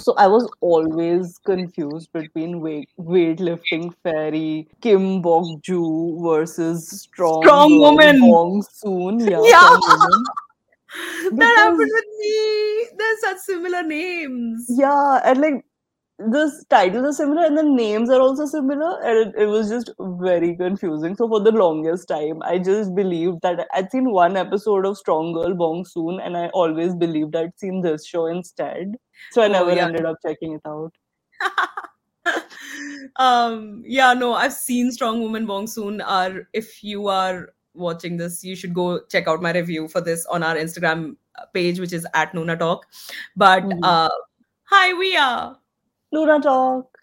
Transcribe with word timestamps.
So 0.00 0.14
I 0.16 0.26
was 0.26 0.48
always 0.60 1.36
confused 1.44 2.10
between 2.12 2.60
weight 2.60 2.88
weightlifting 2.98 3.92
fairy 4.02 4.68
Kim 4.80 5.20
Bok 5.20 5.60
Joo 5.62 6.18
versus 6.22 6.88
strong, 6.88 7.42
Strong 7.42 7.78
woman. 7.80 8.20
Bong 8.20 8.62
Soon. 8.72 9.18
Yeah, 9.20 9.40
Yeah. 9.42 9.76
that 11.32 11.54
happened 11.56 11.90
with 11.92 12.04
me. 12.20 12.86
There's 12.96 13.20
such 13.20 13.38
similar 13.38 13.82
names. 13.82 14.66
Yeah, 14.68 15.20
and 15.24 15.40
like 15.40 15.64
the 16.18 16.64
titles 16.68 17.04
are 17.06 17.12
similar 17.12 17.44
and 17.46 17.56
the 17.56 17.62
names 17.62 18.10
are 18.10 18.20
also 18.20 18.46
similar, 18.46 19.00
and 19.02 19.34
it, 19.34 19.42
it 19.42 19.46
was 19.46 19.68
just 19.70 19.90
very 19.98 20.56
confusing. 20.56 21.14
So 21.16 21.28
for 21.28 21.40
the 21.40 21.52
longest 21.52 22.08
time, 22.08 22.42
I 22.42 22.58
just 22.58 22.94
believed 22.94 23.40
that 23.42 23.66
I'd 23.72 23.90
seen 23.90 24.10
one 24.10 24.36
episode 24.36 24.84
of 24.86 24.98
Strong 24.98 25.32
Girl 25.34 25.54
Bong 25.54 25.84
Soon, 25.84 26.20
and 26.20 26.36
I 26.36 26.48
always 26.48 26.94
believed 26.94 27.36
I'd 27.36 27.58
seen 27.58 27.82
this 27.82 28.06
show 28.06 28.26
instead. 28.26 28.96
So 29.30 29.42
I 29.42 29.48
Oh, 29.48 29.52
never 29.52 29.70
yeah. 29.70 29.86
ended 29.86 30.04
up 30.06 30.16
checking 30.26 30.52
it 30.54 30.62
out. 30.66 30.92
um 33.16 33.82
yeah 33.86 34.12
no 34.12 34.34
i've 34.34 34.52
seen 34.52 34.90
strong 34.92 35.20
woman 35.22 35.46
bong 35.46 35.66
soon 35.66 36.00
are 36.00 36.48
if 36.52 36.82
you 36.82 37.06
are 37.08 37.50
watching 37.74 38.16
this 38.16 38.42
you 38.44 38.54
should 38.56 38.74
go 38.74 39.00
check 39.08 39.28
out 39.28 39.40
my 39.40 39.52
review 39.52 39.88
for 39.88 40.00
this 40.00 40.26
on 40.26 40.42
our 40.42 40.56
instagram 40.56 41.16
page 41.54 41.78
which 41.80 41.92
is 41.92 42.06
at 42.14 42.32
noona 42.32 42.58
talk 42.58 42.86
but 43.36 43.62
Mhm. 43.62 43.80
uh 43.82 44.08
hi 44.64 44.92
we 44.94 45.16
are 45.16 45.56
Noona 46.14 46.40
Talk. 46.42 46.98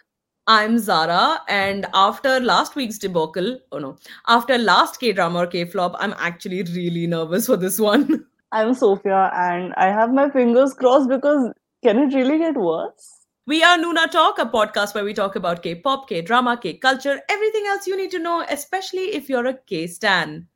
i'm 0.47 0.77
zara 0.77 1.41
and 1.49 1.85
after 1.93 2.39
last 2.39 2.75
week's 2.75 2.99
debacle 2.99 3.59
oh 3.71 3.79
no 3.79 3.95
after 4.27 4.57
last 4.59 4.99
k 4.99 5.11
drama 5.11 5.39
or 5.39 5.47
k 5.47 5.65
flop 5.65 5.95
i'm 5.99 6.13
actually 6.19 6.61
really 6.75 7.07
nervous 7.07 7.47
for 7.47 7.57
this 7.57 7.79
one 7.79 8.25
I'm 8.55 8.73
Sophia, 8.73 9.31
and 9.33 9.73
I 9.75 9.87
have 9.87 10.13
my 10.13 10.29
fingers 10.29 10.73
crossed 10.73 11.09
because 11.09 11.51
can 11.83 11.97
it 11.99 12.15
really 12.15 12.37
get 12.37 12.55
worse? 12.55 13.25
We 13.47 13.63
are 13.63 13.77
Noona 13.77 14.09
Talk, 14.09 14.39
a 14.39 14.45
podcast 14.45 14.95
where 14.95 15.03
we 15.03 15.13
talk 15.13 15.35
about 15.35 15.61
K 15.61 15.75
pop, 15.75 16.07
K 16.07 16.21
drama, 16.21 16.57
K 16.61 16.75
culture, 16.75 17.19
everything 17.27 17.65
else 17.67 17.85
you 17.85 17.97
need 17.97 18.11
to 18.11 18.19
know, 18.19 18.45
especially 18.49 19.13
if 19.13 19.27
you're 19.27 19.47
a 19.47 19.57
K 19.67 19.87
stan. 19.87 20.47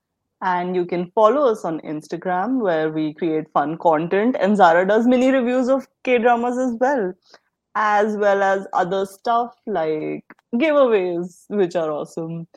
And 0.41 0.77
you 0.77 0.85
can 0.85 1.11
follow 1.11 1.51
us 1.51 1.65
on 1.65 1.81
Instagram 1.81 2.61
where 2.61 2.89
we 2.89 3.13
create 3.15 3.51
fun 3.51 3.77
content. 3.77 4.37
And 4.39 4.55
Zara 4.55 4.87
does 4.87 5.05
mini 5.05 5.31
reviews 5.31 5.67
of 5.67 5.85
K 6.05 6.19
dramas 6.19 6.57
as 6.57 6.77
well, 6.79 7.13
as 7.75 8.17
well 8.17 8.43
as 8.43 8.67
other 8.73 9.05
stuff 9.05 9.55
like 9.67 10.23
giveaways, 10.55 11.45
which 11.49 11.75
are 11.75 11.91
awesome. 11.91 12.47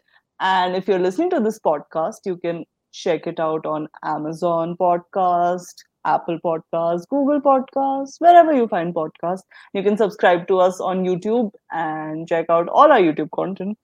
And 0.40 0.74
if 0.74 0.88
you're 0.88 0.98
listening 0.98 1.30
to 1.30 1.40
this 1.40 1.58
podcast, 1.58 2.16
you 2.24 2.36
can 2.36 2.64
check 2.92 3.26
it 3.26 3.40
out 3.40 3.64
on 3.66 3.88
Amazon 4.04 4.76
Podcast, 4.78 5.74
Apple 6.04 6.38
Podcast, 6.44 7.08
Google 7.08 7.40
Podcast, 7.40 8.16
wherever 8.18 8.52
you 8.52 8.66
find 8.68 8.94
podcasts. 8.94 9.42
You 9.72 9.82
can 9.82 9.96
subscribe 9.96 10.48
to 10.48 10.58
us 10.58 10.80
on 10.80 11.04
YouTube 11.04 11.52
and 11.70 12.28
check 12.28 12.46
out 12.48 12.68
all 12.68 12.90
our 12.90 13.00
YouTube 13.00 13.30
content, 13.30 13.78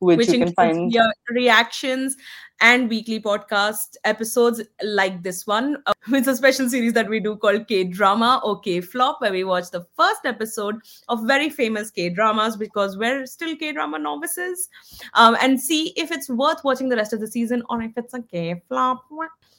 which, 0.00 0.18
which 0.18 0.28
you 0.28 0.44
can 0.44 0.52
find. 0.52 0.92
your 0.92 1.10
reactions 1.30 2.16
and 2.60 2.90
weekly 2.90 3.20
podcast 3.20 3.96
episodes 4.04 4.60
like 4.82 5.22
this 5.22 5.46
one. 5.46 5.76
Uh, 5.86 5.92
it's 6.08 6.28
a 6.28 6.36
special 6.36 6.68
series 6.68 6.92
that 6.94 7.08
we 7.08 7.20
do 7.20 7.36
called 7.36 7.66
K 7.68 7.84
Drama 7.84 8.40
or 8.44 8.60
K 8.60 8.80
Flop, 8.80 9.20
where 9.20 9.32
we 9.32 9.44
watch 9.44 9.70
the 9.70 9.86
first 9.96 10.20
episode 10.24 10.76
of 11.08 11.26
very 11.26 11.48
famous 11.48 11.90
K 11.90 12.10
dramas 12.10 12.56
because 12.56 12.96
we're 12.96 13.26
still 13.26 13.56
K 13.56 13.72
drama 13.72 13.98
novices 13.98 14.68
um, 15.14 15.36
and 15.40 15.60
see 15.60 15.92
if 15.96 16.10
it's 16.10 16.28
worth 16.28 16.64
watching 16.64 16.88
the 16.88 16.96
rest 16.96 17.12
of 17.12 17.20
the 17.20 17.28
season 17.28 17.62
or 17.70 17.82
if 17.82 17.92
it's 17.96 18.14
a 18.14 18.22
K 18.22 18.62
flop. 18.68 19.04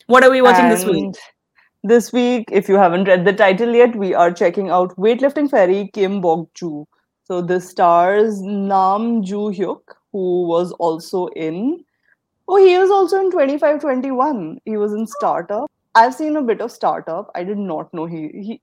What 0.08 0.24
are 0.24 0.32
we 0.32 0.42
watching 0.42 0.70
this 0.70 0.86
week? 0.86 1.16
This 1.84 2.14
week, 2.14 2.50
if 2.52 2.70
you 2.70 2.76
haven't 2.76 3.06
read 3.06 3.26
the 3.26 3.34
title 3.34 3.74
yet, 3.74 3.96
we 3.96 4.14
are 4.14 4.32
checking 4.32 4.70
out 4.70 4.96
weightlifting 4.98 5.50
fairy 5.50 5.90
Kim 5.94 6.22
Bok 6.22 6.54
Joo. 6.54 6.88
So 7.24 7.42
this 7.42 7.70
stars 7.70 8.42
Nam 8.42 9.24
Joo 9.24 9.52
Hyuk, 9.52 9.82
who 10.12 10.48
was 10.48 10.72
also 10.74 11.28
in. 11.28 11.84
Oh, 12.48 12.58
he 12.58 12.78
was 12.78 12.90
also 12.90 13.20
in 13.20 13.32
2521. 13.32 14.60
He 14.66 14.78
was 14.78 14.94
in 14.94 15.08
Startup. 15.08 15.70
I've 15.96 16.16
seen 16.16 16.36
a 16.38 16.42
bit 16.42 16.62
of 16.62 16.72
Startup. 16.72 17.30
I 17.36 17.44
did 17.44 17.58
not 17.58 17.94
know 17.94 18.06
he 18.06 18.28
he 18.34 18.62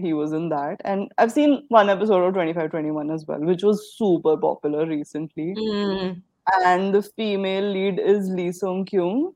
he 0.00 0.12
was 0.12 0.32
in 0.32 0.48
that, 0.50 0.80
and 0.84 1.10
I've 1.18 1.32
seen 1.32 1.64
one 1.68 1.90
episode 1.90 2.22
of 2.24 2.34
2521 2.34 3.10
as 3.10 3.26
well, 3.26 3.40
which 3.40 3.62
was 3.62 3.92
super 3.96 4.36
popular 4.36 4.86
recently 4.86 5.54
Mm. 5.54 6.22
and 6.64 6.94
the 6.94 7.02
female 7.02 7.64
lead 7.72 7.98
is 7.98 8.28
Lee 8.28 8.52
Sung 8.52 8.84
Kyung, 8.84 9.34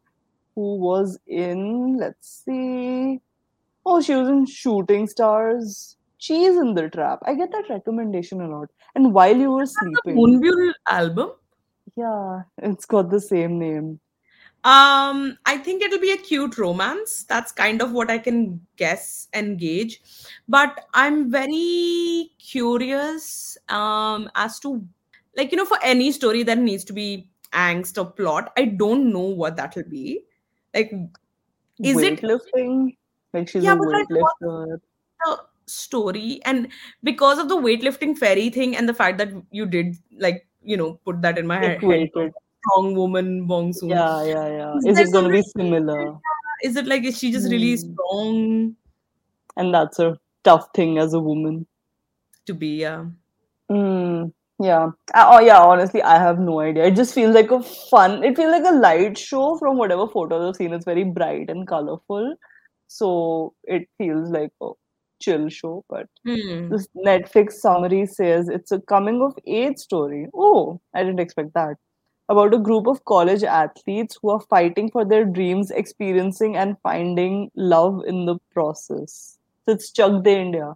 who 0.55 0.77
was 0.77 1.19
in 1.27 1.97
let's 1.99 2.45
see, 2.45 3.21
oh 3.87 4.01
she 4.01 4.15
was 4.15 4.29
in 4.29 4.47
Shooting 4.47 5.07
Stars. 5.07 5.97
Cheese 6.19 6.57
in 6.57 6.73
the 6.75 6.89
Trap. 6.89 7.19
I 7.27 7.35
get 7.35 7.51
that 7.53 7.69
recommendation 7.69 8.41
a 8.41 8.49
lot. 8.49 8.71
And 8.95 9.13
while 9.13 9.37
you 9.37 9.51
were 9.51 9.67
The 9.67 9.67
sleeping, 9.67 10.17
Moonbyul 10.17 10.73
album. 10.89 11.33
Yeah, 11.97 12.43
it's 12.59 12.87
got 12.87 13.11
the 13.11 13.21
same 13.21 13.59
name. 13.59 14.01
Um, 14.65 15.37
I 15.45 15.59
think 15.59 15.83
it'll 15.83 16.01
be 16.01 16.13
a 16.13 16.17
cute 16.17 16.57
romance. 16.57 17.25
That's 17.25 17.53
kind 17.53 17.83
of 17.83 17.93
what 17.93 18.11
I 18.11 18.17
can 18.19 18.61
guess 18.77 19.29
and 19.35 19.59
gauge. 19.59 20.01
But 20.49 20.87
I'm 20.95 21.31
very 21.31 22.31
curious 22.39 23.59
um 23.69 24.31
as 24.35 24.59
to 24.61 24.83
like 25.37 25.51
you 25.53 25.59
know 25.59 25.65
for 25.67 25.79
any 25.83 26.11
story 26.13 26.43
that 26.45 26.59
needs 26.59 26.85
to 26.85 26.93
be 26.95 27.29
angst 27.53 27.99
or 28.03 28.11
plot, 28.11 28.53
I 28.57 28.65
don't 28.65 29.13
know 29.13 29.21
what 29.43 29.57
that'll 29.57 29.85
be. 29.85 30.21
Like 30.73 30.93
Is 31.81 31.99
it- 31.99 32.21
weightlifting? 32.21 32.97
Like 33.35 33.49
she's 33.49 33.65
Yeah, 33.65 33.75
a 33.75 33.77
but 33.77 33.89
like 33.89 34.09
what- 34.11 34.33
weightlifter. 34.43 34.81
the 35.27 35.39
story 35.67 36.41
and 36.45 36.69
because 37.03 37.39
of 37.39 37.49
the 37.49 37.57
weightlifting 37.57 38.17
fairy 38.17 38.49
thing 38.51 38.77
and 38.77 38.89
the 38.89 38.95
fact 38.95 39.19
that 39.19 39.31
you 39.51 39.67
did 39.67 39.97
like 40.19 40.47
you 40.65 40.77
know 40.77 41.01
put 41.05 41.21
that 41.23 41.39
in 41.39 41.47
my 41.47 41.59
head, 41.59 41.83
head 41.83 42.11
strong 42.61 42.95
woman 42.95 43.47
Bong 43.47 43.73
Soon. 43.73 43.91
Yeah, 43.91 44.25
yeah, 44.25 44.49
yeah. 44.49 44.77
Is 44.79 44.87
Is 44.87 45.09
it 45.09 45.13
going 45.13 45.25
to 45.25 45.31
be 45.31 45.43
similar? 45.43 46.17
Is 46.63 46.77
it 46.77 46.87
like 46.87 47.05
is 47.05 47.19
she 47.19 47.31
just 47.31 47.51
really 47.51 47.77
Hmm. 47.77 47.93
strong 47.93 48.77
And 49.57 49.75
that's 49.75 49.99
a 49.99 50.19
tough 50.43 50.69
thing 50.75 50.99
as 50.99 51.15
a 51.15 51.21
woman. 51.21 51.67
to 52.47 52.55
be? 52.55 52.69
Yeah. 52.81 53.07
Mm, 53.71 54.33
yeah. 54.61 54.91
Oh, 55.15 55.41
yeah. 55.41 55.61
Honestly, 55.61 56.03
I 56.03 56.19
have 56.19 56.39
no 56.39 56.61
idea. 56.61 56.85
It 56.85 56.97
just 56.97 57.15
feels 57.15 57.35
like 57.35 57.51
a 57.51 57.63
fun. 57.63 58.23
It 58.25 58.37
feels 58.37 58.51
like 58.53 58.65
a 58.71 58.77
light 58.77 59.17
show 59.17 59.57
from 59.59 59.79
whatever 59.79 60.07
photos 60.07 60.49
I've 60.49 60.57
seen. 60.57 60.73
It's 60.75 60.85
very 60.85 61.05
bright 61.05 61.49
and 61.51 61.67
colorful, 61.67 62.35
so 62.87 63.55
it 63.65 63.89
feels 63.99 64.31
like 64.31 64.51
a 64.63 64.71
chill 65.21 65.49
show. 65.49 65.85
But 65.89 66.09
Hmm. 66.27 66.69
this 66.71 66.89
Netflix 67.07 67.53
summary 67.55 68.07
says 68.07 68.49
it's 68.49 68.73
a 68.73 68.81
coming 68.81 69.23
of 69.23 69.35
age 69.47 69.79
story. 69.79 70.29
Oh, 70.35 70.81
I 70.95 71.03
didn't 71.03 71.21
expect 71.21 71.55
that. 71.55 71.77
About 72.29 72.55
a 72.55 72.59
group 72.59 72.87
of 72.87 73.05
college 73.05 73.43
athletes 73.45 74.19
who 74.21 74.31
are 74.31 74.41
fighting 74.41 74.91
for 74.91 75.05
their 75.05 75.25
dreams, 75.27 75.71
experiencing 75.71 76.57
and 76.57 76.77
finding 76.83 77.51
love 77.55 78.03
in 78.07 78.25
the 78.27 78.37
process. 78.53 79.39
So 79.67 79.73
it's 79.73 79.91
Chak 79.93 80.23
De 80.23 80.31
India. 80.39 80.75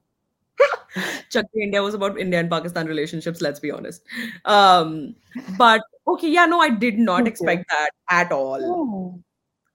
Chak 1.30 1.46
De 1.54 1.62
India 1.62 1.82
was 1.82 1.94
about 1.94 2.18
India 2.18 2.38
and 2.40 2.50
Pakistan 2.50 2.86
relationships, 2.86 3.40
let's 3.40 3.60
be 3.60 3.70
honest. 3.70 4.02
Um, 4.44 5.14
but 5.56 5.80
okay, 6.06 6.28
yeah, 6.28 6.46
no, 6.46 6.60
I 6.60 6.70
did 6.70 6.98
not 6.98 7.20
Okay. 7.22 7.30
expect 7.30 7.66
that 7.70 7.90
at 8.10 8.32
all. 8.32 8.58
Oh. 8.62 9.20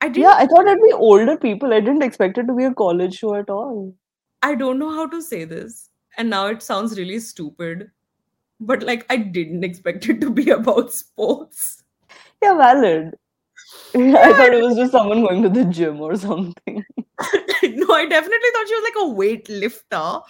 I 0.01 0.07
Yeah, 0.13 0.35
I 0.37 0.45
thought 0.45 0.67
it'd 0.67 0.83
be 0.83 0.91
older 0.93 1.37
people. 1.37 1.73
I 1.73 1.79
didn't 1.79 2.03
expect 2.03 2.37
it 2.37 2.45
to 2.47 2.53
be 2.53 2.65
a 2.65 2.73
college 2.73 3.15
show 3.15 3.35
at 3.35 3.49
all. 3.49 3.93
I 4.43 4.55
don't 4.55 4.77
know 4.77 4.91
how 4.93 5.07
to 5.07 5.21
say 5.21 5.45
this. 5.45 5.89
And 6.17 6.29
now 6.29 6.47
it 6.47 6.61
sounds 6.61 6.97
really 6.97 7.19
stupid. 7.19 7.89
But 8.59 8.83
like 8.83 9.05
I 9.09 9.17
didn't 9.17 9.63
expect 9.63 10.07
it 10.09 10.21
to 10.21 10.29
be 10.29 10.49
about 10.51 10.93
sports. 10.93 11.83
Yeah, 12.41 12.55
valid. 12.55 13.15
I 13.95 14.33
thought 14.33 14.53
it 14.53 14.63
was 14.63 14.75
just 14.75 14.91
someone 14.91 15.21
going 15.21 15.41
to 15.43 15.49
the 15.49 15.65
gym 15.65 16.01
or 16.01 16.15
something. 16.15 16.85
no, 16.97 17.93
I 17.93 18.05
definitely 18.05 18.49
thought 18.53 18.67
she 18.67 18.75
was 18.75 18.83
like 18.83 19.01
a 19.01 19.13
weightlifter. 19.15 20.21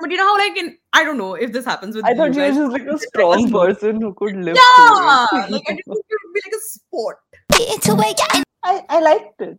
But 0.00 0.10
you 0.10 0.16
know 0.16 0.24
how 0.24 0.38
like 0.38 0.56
in 0.56 0.76
I 0.92 1.04
don't 1.04 1.18
know 1.18 1.34
if 1.34 1.52
this 1.52 1.64
happens 1.64 1.96
with 1.96 2.04
I 2.04 2.10
you 2.10 2.16
thought 2.16 2.34
she 2.34 2.40
was 2.40 2.56
just 2.56 2.72
like 2.72 2.86
a 2.86 2.98
strong 2.98 3.50
person 3.50 4.00
who 4.00 4.14
could 4.14 4.36
lift 4.36 4.58
Yeah, 4.58 5.26
like 5.32 5.32
I 5.32 5.48
didn't 5.48 5.64
think 5.66 5.78
it 5.78 5.84
would 5.86 6.34
be 6.34 6.40
like 6.44 6.54
a 6.54 6.62
sport. 6.62 7.18
It's 7.52 7.88
okay. 7.88 8.14
I, 8.64 8.84
I 8.88 9.00
liked 9.00 9.40
it. 9.40 9.58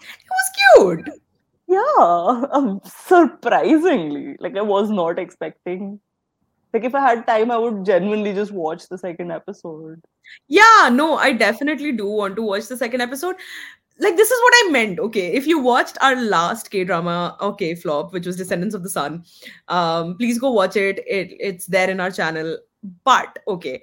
It 0.00 0.30
was 0.30 1.04
cute. 1.04 1.20
Yeah, 1.68 2.44
um, 2.52 2.80
surprisingly. 2.84 4.36
Like 4.40 4.56
I 4.56 4.62
was 4.62 4.90
not 4.90 5.18
expecting. 5.18 6.00
Like 6.72 6.84
if 6.84 6.94
I 6.94 7.00
had 7.00 7.26
time, 7.26 7.50
I 7.50 7.58
would 7.58 7.84
genuinely 7.84 8.34
just 8.34 8.52
watch 8.52 8.88
the 8.88 8.98
second 8.98 9.30
episode. 9.32 10.02
Yeah, 10.48 10.90
no, 10.92 11.16
I 11.16 11.32
definitely 11.32 11.92
do 11.92 12.06
want 12.06 12.36
to 12.36 12.42
watch 12.42 12.68
the 12.68 12.76
second 12.76 13.00
episode. 13.00 13.36
Like, 14.00 14.16
this 14.16 14.30
is 14.30 14.40
what 14.42 14.54
I 14.56 14.70
meant. 14.70 15.00
Okay, 15.00 15.32
if 15.32 15.46
you 15.46 15.58
watched 15.58 15.98
our 16.00 16.14
last 16.14 16.70
K 16.70 16.84
drama, 16.84 17.36
okay, 17.40 17.74
flop, 17.74 18.12
which 18.12 18.26
was 18.26 18.36
Descendants 18.36 18.74
of 18.74 18.82
the 18.84 18.88
Sun, 18.88 19.24
um, 19.68 20.16
please 20.16 20.38
go 20.38 20.52
watch 20.52 20.76
it. 20.76 21.00
It 21.06 21.36
it's 21.40 21.66
there 21.66 21.90
in 21.90 22.00
our 22.00 22.10
channel. 22.10 22.58
But 23.04 23.38
okay, 23.48 23.82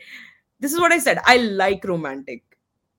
this 0.60 0.74
is 0.74 0.80
what 0.80 0.94
I 0.94 1.00
said. 1.00 1.20
I 1.26 1.38
like 1.38 1.84
romantic 1.84 2.44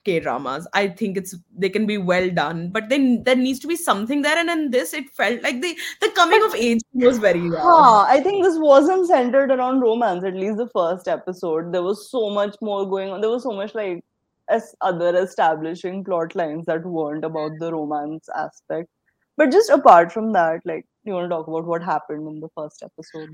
K 0.07 0.21
dramas. 0.21 0.67
I 0.73 0.89
think 0.89 1.17
it's 1.21 1.35
they 1.65 1.69
can 1.69 1.87
be 1.91 1.99
well 1.99 2.31
done, 2.31 2.71
but 2.71 2.89
then 2.89 3.23
there 3.25 3.37
needs 3.37 3.59
to 3.65 3.67
be 3.67 3.77
something 3.77 4.23
there. 4.23 4.39
And 4.39 4.49
in 4.55 4.71
this, 4.71 4.95
it 4.95 5.11
felt 5.11 5.43
like 5.43 5.61
the 5.61 5.77
the 6.01 6.11
coming 6.21 6.43
of 6.49 6.55
age 6.55 6.81
was 6.95 7.19
very 7.19 7.51
well. 7.51 7.71
Huh, 7.71 8.07
I 8.17 8.21
think 8.21 8.45
this 8.45 8.59
wasn't 8.59 9.09
centered 9.09 9.51
around 9.51 9.81
romance, 9.81 10.25
at 10.25 10.35
least 10.35 10.59
the 10.59 10.69
first 10.69 11.09
episode. 11.09 11.73
There 11.75 11.83
was 11.83 12.11
so 12.11 12.31
much 12.31 12.57
more 12.61 12.89
going 12.97 13.11
on. 13.11 13.21
There 13.21 13.31
was 13.31 13.43
so 13.43 13.53
much 13.53 13.75
like 13.75 14.05
as 14.49 14.75
other 14.81 15.15
establishing 15.25 16.05
plot 16.05 16.35
lines 16.37 16.67
that 16.67 16.85
weren't 16.85 17.25
about 17.25 17.59
the 17.59 17.73
romance 17.73 18.29
aspect. 18.37 18.89
But 19.37 19.53
just 19.53 19.71
apart 19.71 20.13
from 20.13 20.33
that, 20.33 20.61
like 20.65 20.87
you 21.05 21.15
want 21.15 21.25
to 21.25 21.37
talk 21.37 21.49
about 21.49 21.67
what 21.67 21.83
happened 21.83 22.29
in 22.29 22.41
the 22.41 22.49
first 22.57 22.83
episode? 22.83 23.31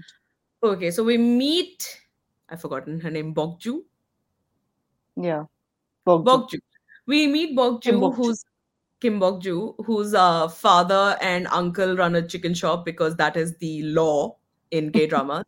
Okay, 0.62 0.90
so 0.90 1.04
we 1.04 1.18
meet. 1.18 2.00
I've 2.48 2.60
forgotten 2.60 3.00
her 3.00 3.10
name. 3.10 3.32
Bok 3.32 3.60
Joo. 3.60 3.84
Yeah. 5.16 5.44
Bok 6.04 6.50
Joo. 6.50 6.58
We 7.06 7.26
meet 7.26 7.56
Bok 7.56 7.82
Joo, 7.82 8.10
who's 8.10 8.44
Kim 9.00 9.18
Bok 9.18 9.40
Joo, 9.42 9.74
whose 9.84 10.14
uh, 10.14 10.48
father 10.48 11.16
and 11.20 11.46
uncle 11.48 11.96
run 11.96 12.14
a 12.14 12.26
chicken 12.26 12.54
shop 12.54 12.84
because 12.84 13.16
that 13.16 13.36
is 13.36 13.56
the 13.58 13.82
law 13.82 14.36
in 14.70 14.92
K 14.92 15.06
drama. 15.14 15.44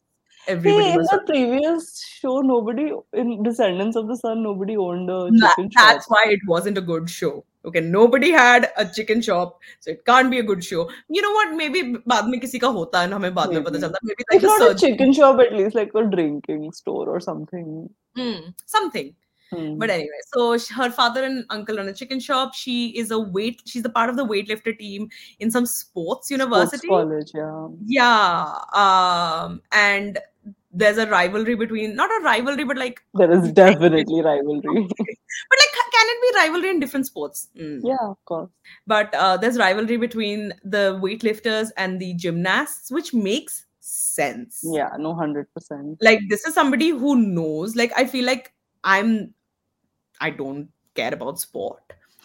Everybody 0.47 0.85
hey, 0.85 0.93
in 0.93 0.99
the 0.99 1.23
previous 1.27 2.05
show, 2.05 2.41
nobody 2.41 2.93
in 3.15 3.43
Descendants 3.43 3.97
of 3.97 4.09
the 4.09 4.17
Sun, 4.17 4.43
nobody 4.43 4.77
owned 4.77 5.09
a 5.09 5.31
chicken 5.31 5.41
that, 5.41 5.57
shop. 5.57 5.69
That's 5.77 6.07
why 6.07 6.25
it 6.29 6.41
wasn't 6.47 6.77
a 6.77 6.83
good 6.83 7.09
show. 7.09 7.45
Okay, 7.65 7.81
nobody 7.81 8.31
had 8.31 8.71
a 8.77 8.85
chicken 8.85 9.23
shop, 9.23 9.59
so 9.81 9.93
it 9.93 10.05
can't 10.05 10.31
be 10.31 10.39
a 10.39 10.43
good 10.43 10.63
show. 10.63 10.91
You 11.09 11.23
know 11.23 11.33
what? 11.33 11.55
Maybe 11.57 11.83
बाद 12.07 12.29
में 12.29 12.39
किसी 12.41 12.59
का 12.61 12.69
होता 12.69 13.01
है 13.01 13.09
ना 13.09 13.17
हमें 13.17 13.35
बाद 13.35 13.53
में 13.53 13.63
Maybe 13.63 14.25
like 14.31 14.43
it's 14.43 14.45
a 14.45 14.47
not 14.47 14.71
a 14.71 14.75
chicken 14.75 15.15
shop, 15.15 15.41
at 15.41 15.55
least 15.55 15.75
like 15.75 15.95
a 15.95 16.03
drinking 16.03 16.73
store 16.73 17.09
or 17.09 17.21
something. 17.21 17.89
Hmm, 18.15 18.51
something. 18.67 19.15
Hmm. 19.51 19.79
But 19.79 19.91
anyway, 19.91 20.09
so 20.33 20.59
sh- 20.59 20.71
her 20.71 20.91
father 20.91 21.25
and 21.25 21.45
uncle 21.51 21.77
run 21.77 21.89
a 21.89 21.95
chicken 21.95 22.21
shop. 22.21 22.55
She 22.55 22.89
is 22.99 23.11
a 23.11 23.19
weight. 23.19 23.63
She's 23.67 23.85
a 23.85 23.89
part 23.89 24.11
of 24.11 24.17
the 24.17 24.27
weightlifter 24.27 24.77
team 24.79 25.09
in 25.39 25.51
some 25.51 25.67
sports 25.67 26.31
university. 26.31 26.87
Sports 26.87 27.05
college, 27.05 27.31
yeah. 27.35 27.69
Yeah. 27.85 28.55
Um, 28.73 29.63
and 29.73 30.19
there's 30.73 30.99
a 30.99 31.07
rivalry 31.07 31.55
between 31.55 31.95
not 31.95 32.11
a 32.11 32.25
rivalry, 32.25 32.65
but 32.65 32.77
like 32.77 33.03
There 33.15 33.31
is 33.31 33.53
definitely 33.53 34.23
rivalry. 34.23 34.61
but 34.99 35.59
like 35.59 35.75
can 35.93 36.07
it 36.09 36.23
be 36.23 36.39
rivalry 36.39 36.71
in 36.71 36.81
different 36.81 37.07
sports? 37.07 37.49
Mm. 37.57 37.81
yeah, 37.85 37.97
of 38.03 38.25
course. 38.25 38.51
But 38.87 39.15
uh, 39.15 39.37
there's 39.37 39.59
rivalry 39.59 39.97
between 39.97 40.53
the 40.65 40.99
weightlifters 41.03 41.71
and 41.77 42.01
the 42.01 42.15
gymnasts, 42.15 42.91
which 42.91 43.15
makes 43.15 43.67
sense. 43.81 44.65
Yeah, 44.65 44.91
no, 44.99 45.15
hundred 45.15 45.53
percent. 45.55 45.99
Like 46.01 46.21
this 46.29 46.45
is 46.47 46.55
somebody 46.55 46.91
who 46.91 47.17
knows. 47.17 47.77
Like 47.77 47.93
I 47.97 48.07
feel 48.07 48.25
like 48.25 48.53
I'm 48.85 49.35
I 50.21 50.31
don't 50.31 50.71
care 50.95 51.13
about 51.15 51.41
sport. 51.41 51.83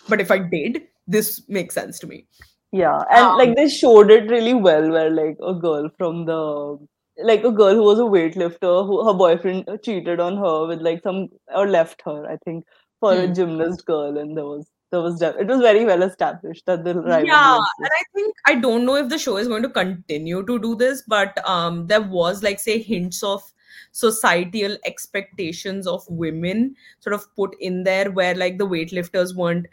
But 0.07 0.21
if 0.21 0.31
I 0.31 0.39
did, 0.39 0.87
this 1.07 1.47
makes 1.49 1.75
sense 1.75 1.99
to 1.99 2.07
me. 2.07 2.27
Yeah, 2.71 3.01
and 3.11 3.31
Um, 3.31 3.37
like 3.37 3.55
they 3.55 3.67
showed 3.67 4.11
it 4.11 4.29
really 4.29 4.53
well, 4.53 4.89
where 4.91 5.09
like 5.09 5.37
a 5.43 5.53
girl 5.55 5.89
from 5.97 6.25
the 6.25 6.77
like 7.23 7.43
a 7.43 7.51
girl 7.51 7.73
who 7.75 7.83
was 7.83 7.99
a 7.99 8.03
weightlifter, 8.03 8.85
who 8.85 9.05
her 9.05 9.13
boyfriend 9.13 9.67
cheated 9.83 10.19
on 10.19 10.37
her 10.37 10.67
with 10.67 10.81
like 10.81 11.01
some 11.03 11.29
or 11.53 11.67
left 11.67 12.01
her, 12.05 12.29
I 12.29 12.37
think, 12.45 12.65
for 12.99 13.13
a 13.19 13.27
Hmm. 13.27 13.33
gymnast 13.33 13.85
girl, 13.85 14.17
and 14.17 14.37
there 14.37 14.45
was 14.45 14.69
there 14.91 15.01
was 15.01 15.21
it 15.21 15.47
was 15.47 15.61
very 15.61 15.85
well 15.85 16.03
established 16.03 16.65
that 16.67 16.83
the 16.83 16.93
yeah 17.25 17.55
and 17.55 17.91
i 17.99 18.03
think 18.15 18.35
i 18.47 18.55
don't 18.55 18.85
know 18.85 18.95
if 18.95 19.09
the 19.09 19.17
show 19.17 19.37
is 19.37 19.47
going 19.47 19.61
to 19.61 19.69
continue 19.69 20.43
to 20.45 20.57
do 20.59 20.75
this 20.75 21.03
but 21.07 21.37
um 21.47 21.85
there 21.87 22.01
was 22.01 22.41
like 22.43 22.59
say 22.59 22.79
hints 22.81 23.21
of 23.23 23.43
societal 23.99 24.77
expectations 24.85 25.87
of 25.87 26.03
women 26.09 26.75
sort 26.99 27.13
of 27.13 27.25
put 27.35 27.55
in 27.59 27.83
there 27.83 28.11
where 28.11 28.35
like 28.35 28.57
the 28.57 28.67
weightlifters 28.67 29.35
weren't 29.35 29.67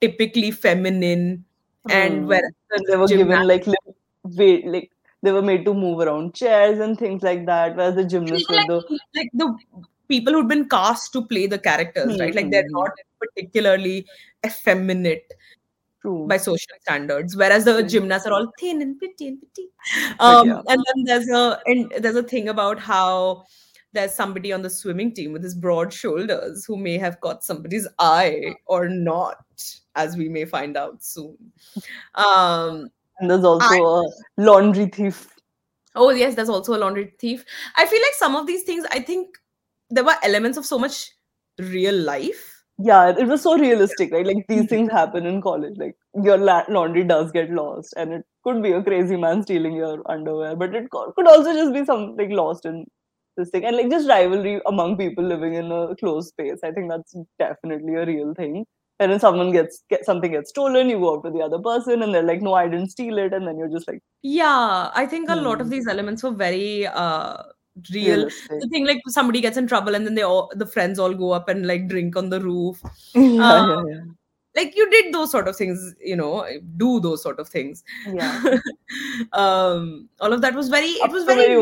typically 0.00 0.50
feminine 0.50 1.44
and 1.88 2.22
Hmm. 2.22 2.26
where 2.28 2.42
And 2.72 2.86
they 2.88 2.96
were 2.96 3.06
given 3.08 3.46
like 3.46 3.66
weight, 4.24 4.66
like 4.66 4.90
they 5.22 5.32
were 5.32 5.42
made 5.42 5.64
to 5.66 5.74
move 5.74 6.00
around 6.00 6.34
chairs 6.34 6.78
and 6.78 6.98
things 6.98 7.22
like 7.22 7.46
that. 7.46 7.76
Whereas 7.76 7.94
the 7.96 8.04
gymnasts 8.04 8.48
were 8.50 8.64
the 8.72 8.82
like 9.14 9.30
the 9.34 9.54
people 10.08 10.32
who'd 10.32 10.48
been 10.48 10.68
cast 10.68 11.12
to 11.14 11.24
play 11.26 11.46
the 11.46 11.58
characters 11.58 12.18
right 12.20 12.34
like 12.34 12.50
they're 12.50 12.64
Mhm. 12.64 12.78
not 12.78 12.90
particularly 13.24 14.06
effeminate 14.46 15.32
true. 16.00 16.26
by 16.26 16.36
social 16.36 16.76
standards, 16.82 17.36
whereas 17.36 17.64
the 17.64 17.82
gymnasts 17.82 18.26
are 18.26 18.32
all 18.32 18.50
thin 18.58 18.82
and 18.82 18.98
pretty 18.98 19.28
and 19.28 19.40
petite. 19.40 19.70
Um, 20.20 20.48
yeah. 20.48 20.62
And 20.68 20.84
then 20.86 21.04
there's 21.04 21.28
a 21.28 21.58
and 21.66 21.92
there's 21.98 22.16
a 22.16 22.22
thing 22.22 22.48
about 22.48 22.78
how 22.78 23.44
there's 23.92 24.14
somebody 24.14 24.52
on 24.52 24.62
the 24.62 24.70
swimming 24.70 25.12
team 25.12 25.32
with 25.32 25.42
his 25.42 25.54
broad 25.54 25.92
shoulders 25.92 26.64
who 26.64 26.76
may 26.76 26.96
have 26.98 27.20
caught 27.20 27.44
somebody's 27.44 27.88
eye 27.98 28.54
or 28.66 28.88
not, 28.88 29.38
as 29.96 30.16
we 30.16 30.28
may 30.28 30.44
find 30.44 30.76
out 30.76 31.02
soon. 31.02 31.36
Um, 32.14 32.90
and 33.18 33.30
there's 33.30 33.44
also 33.44 33.84
a 33.84 34.10
laundry 34.36 34.86
thief. 34.86 35.28
oh 35.94 36.10
yes, 36.10 36.34
there's 36.34 36.48
also 36.48 36.76
a 36.76 36.78
laundry 36.78 37.12
thief. 37.18 37.44
I 37.76 37.86
feel 37.86 38.00
like 38.00 38.14
some 38.14 38.36
of 38.36 38.46
these 38.46 38.62
things, 38.62 38.84
I 38.90 39.00
think 39.00 39.36
there 39.90 40.04
were 40.04 40.16
elements 40.22 40.56
of 40.56 40.64
so 40.64 40.78
much 40.78 41.12
real 41.58 41.94
life. 41.94 42.49
Yeah, 42.82 43.10
it 43.16 43.26
was 43.26 43.42
so 43.42 43.58
realistic, 43.58 44.12
right? 44.12 44.26
Like 44.26 44.46
these 44.48 44.66
things 44.68 44.90
happen 44.90 45.26
in 45.26 45.42
college. 45.42 45.74
Like 45.76 45.96
your 46.22 46.38
la- 46.38 46.64
laundry 46.68 47.04
does 47.04 47.30
get 47.32 47.50
lost, 47.50 47.92
and 47.96 48.12
it 48.12 48.24
could 48.44 48.62
be 48.62 48.72
a 48.72 48.82
crazy 48.82 49.16
man 49.16 49.42
stealing 49.42 49.74
your 49.74 50.02
underwear, 50.10 50.56
but 50.56 50.74
it 50.74 50.90
co- 50.90 51.12
could 51.12 51.26
also 51.28 51.52
just 51.52 51.72
be 51.74 51.84
something 51.84 52.30
lost 52.30 52.64
in 52.64 52.86
this 53.36 53.50
thing, 53.50 53.64
and 53.64 53.76
like 53.76 53.90
just 53.90 54.08
rivalry 54.08 54.60
among 54.66 54.96
people 54.96 55.24
living 55.24 55.54
in 55.54 55.70
a 55.72 55.94
closed 55.96 56.28
space. 56.28 56.60
I 56.64 56.72
think 56.72 56.90
that's 56.90 57.14
definitely 57.38 57.94
a 57.96 58.06
real 58.06 58.34
thing. 58.34 58.64
And 58.98 59.12
then 59.12 59.20
someone 59.20 59.52
gets 59.52 59.82
get 59.90 60.04
something 60.06 60.30
gets 60.32 60.50
stolen, 60.50 60.88
you 60.88 60.98
go 61.00 61.16
up 61.16 61.24
to 61.24 61.30
the 61.30 61.40
other 61.42 61.58
person, 61.58 62.02
and 62.02 62.14
they're 62.14 62.22
like, 62.32 62.42
"No, 62.42 62.54
I 62.54 62.68
didn't 62.68 62.90
steal 62.90 63.18
it," 63.18 63.32
and 63.34 63.46
then 63.46 63.58
you're 63.58 63.68
just 63.76 63.88
like, 63.88 64.00
Yeah, 64.22 64.90
I 64.94 65.06
think 65.06 65.28
a 65.30 65.36
lot 65.36 65.60
of 65.60 65.68
Hmm. 65.68 65.70
these 65.70 65.86
elements 65.86 66.22
were 66.22 66.30
very 66.32 66.86
uh, 66.86 67.42
real. 67.92 68.28
The 68.48 68.68
thing 68.70 68.86
like 68.86 69.00
somebody 69.08 69.40
gets 69.40 69.56
in 69.56 69.66
trouble 69.66 69.94
and 69.94 70.06
then 70.06 70.14
they 70.14 70.22
all 70.22 70.50
the 70.54 70.66
friends 70.66 70.98
all 70.98 71.14
go 71.14 71.30
up 71.32 71.48
and 71.48 71.66
like 71.66 71.88
drink 71.88 72.16
on 72.16 72.30
the 72.30 72.40
roof. 72.40 72.80
Yeah, 73.14 73.52
um, 73.52 73.68
yeah, 73.68 73.76
uh, 73.76 73.84
yeah. 73.86 74.00
like 74.56 74.76
you 74.76 74.90
did 74.90 75.14
those 75.14 75.30
sort 75.30 75.48
of 75.48 75.56
things 75.56 75.94
you 76.00 76.16
know 76.16 76.46
do 76.76 77.00
those 77.00 77.22
sort 77.22 77.38
of 77.40 77.48
things. 77.48 77.84
Yeah. 78.06 78.58
Um 79.32 80.08
all 80.20 80.32
of 80.32 80.40
that 80.40 80.54
was 80.54 80.68
very 80.68 80.88
it 80.88 81.12
was 81.12 81.24
very 81.24 81.54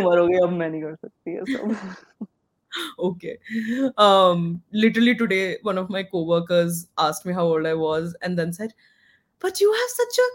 okay. 2.99 3.39
Um 3.97 4.63
literally 4.73 5.15
today 5.15 5.59
one 5.63 5.79
of 5.79 5.91
my 5.91 6.03
coworkers 6.03 6.87
asked 6.99 7.27
me 7.27 7.33
how 7.33 7.45
old 7.45 7.67
i 7.67 7.75
was 7.75 8.17
and 8.23 8.39
then 8.39 8.53
said 8.53 8.73
but 9.41 9.61
you 9.61 9.73
have 9.73 9.91
such 9.91 10.19
a 10.19 10.29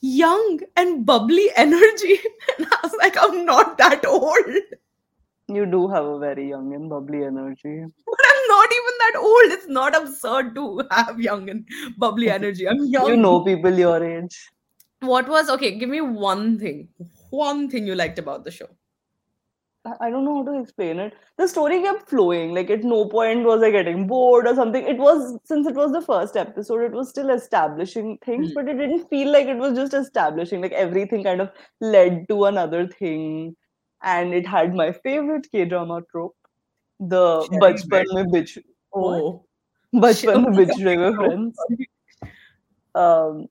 young 0.00 0.60
and 0.76 1.04
bubbly 1.04 1.48
energy. 1.56 2.18
And 2.56 2.66
i 2.66 2.78
was 2.82 2.92
like 2.98 3.16
i'm 3.20 3.44
not 3.44 3.78
that 3.78 4.04
old. 4.06 4.44
You 5.48 5.64
do 5.66 5.88
have 5.88 6.04
a 6.04 6.18
very 6.18 6.48
young 6.48 6.74
and 6.74 6.88
bubbly 6.90 7.24
energy. 7.24 7.82
But 8.06 8.18
I'm 8.30 8.48
not 8.48 8.70
even 8.72 8.94
that 8.98 9.12
old. 9.18 9.52
It's 9.52 9.68
not 9.68 9.96
absurd 9.96 10.54
to 10.56 10.82
have 10.90 11.20
young 11.20 11.48
and 11.48 11.66
bubbly 11.96 12.30
energy. 12.38 12.68
I'm 12.68 12.84
young. 12.84 13.06
You 13.08 13.16
know 13.16 13.40
people 13.44 13.72
your 13.78 14.02
age. 14.04 14.38
What 15.00 15.28
was 15.28 15.48
okay? 15.50 15.78
Give 15.78 15.88
me 15.88 16.00
one 16.00 16.58
thing. 16.58 16.88
One 17.30 17.68
thing 17.70 17.86
you 17.86 17.94
liked 17.94 18.18
about 18.18 18.44
the 18.44 18.50
show. 18.50 18.68
I 20.00 20.10
don't 20.10 20.24
know 20.26 20.44
how 20.44 20.52
to 20.52 20.60
explain 20.60 20.98
it. 20.98 21.14
The 21.38 21.48
story 21.48 21.80
kept 21.80 22.10
flowing. 22.10 22.52
Like 22.54 22.68
at 22.68 22.84
no 22.84 23.06
point 23.06 23.44
was 23.44 23.62
I 23.62 23.70
getting 23.70 24.06
bored 24.06 24.46
or 24.46 24.54
something. 24.54 24.86
It 24.86 24.98
was 24.98 25.38
since 25.44 25.66
it 25.66 25.74
was 25.74 25.92
the 25.92 26.02
first 26.02 26.36
episode, 26.36 26.82
it 26.82 26.92
was 26.92 27.08
still 27.08 27.30
establishing 27.30 28.18
things, 28.22 28.48
Hmm. 28.48 28.54
but 28.54 28.68
it 28.68 28.74
didn't 28.74 29.08
feel 29.08 29.32
like 29.32 29.46
it 29.46 29.56
was 29.56 29.74
just 29.78 29.94
establishing. 29.94 30.60
Like 30.60 30.72
everything 30.72 31.24
kind 31.24 31.40
of 31.40 31.50
led 31.80 32.28
to 32.28 32.44
another 32.46 32.86
thing. 32.86 33.56
And 34.02 34.32
it 34.32 34.46
had 34.46 34.74
my 34.74 34.92
favorite 34.92 35.46
K 35.50 35.64
drama 35.64 36.02
trope. 36.10 36.36
The 37.00 37.46
Sharing 37.46 37.60
Bachpan 37.60 38.04
mein 38.12 38.30
bitch. 38.32 38.58
Oh, 38.94 39.44
Bachpan 39.94 40.42
mein 40.44 40.54
Oh 40.54 40.58
bitch 40.58 41.16
friends. 41.16 41.56
um 42.94 43.46